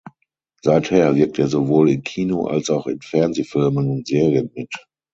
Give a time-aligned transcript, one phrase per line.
[0.63, 4.73] Seither wirkt er sowohl in Kino- als auch in Fernsehfilmen und -serien mit.